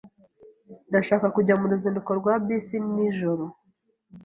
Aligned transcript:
Ndashaka 0.89 1.25
kujya 1.35 1.53
mu 1.59 1.65
ruzinduko 1.71 2.11
rwa 2.19 2.33
bisi 2.45 2.77
nijoro. 2.93 3.45